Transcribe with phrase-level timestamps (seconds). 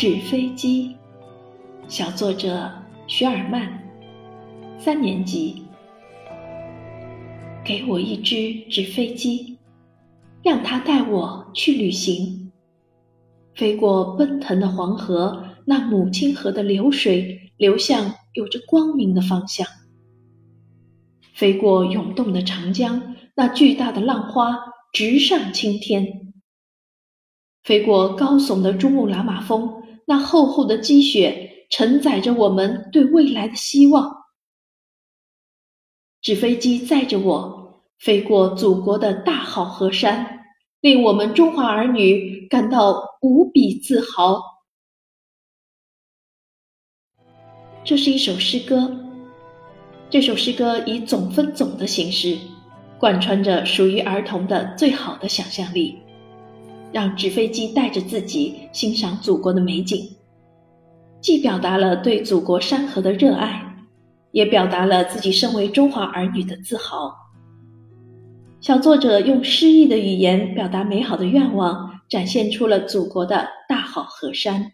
[0.00, 0.96] 纸飞机，
[1.86, 2.72] 小作者
[3.06, 3.70] 徐尔曼，
[4.78, 5.62] 三年级。
[7.62, 9.58] 给我一只纸飞机，
[10.42, 12.50] 让它带我去旅行，
[13.54, 19.66] 飞过奔腾的黄河，那母亲河的流水流向有着光明的方向；
[21.34, 24.56] 飞过涌动的长江，那巨大的浪花
[24.94, 26.32] 直上青天。
[27.62, 34.24] 飞过高耸的珠穆朗玛峰，那厚厚的积雪承载着我们对未来的希望。
[36.20, 40.40] 纸飞机载着我飞过祖国的大好河山，
[40.80, 44.42] 令我们中华儿女感到无比自豪。
[47.84, 48.92] 这是一首诗歌，
[50.10, 52.36] 这首诗歌以总分总的形式，
[52.98, 55.96] 贯穿着属于儿童的最好的想象力。
[56.92, 60.08] 让纸飞机带着自己欣赏祖国的美景，
[61.20, 63.62] 既表达了对祖国山河的热爱，
[64.32, 67.14] 也表达了自己身为中华儿女的自豪。
[68.60, 74.70] 小作者用诗意的语言表达美好的愿望，展现出了祖国的大好河山。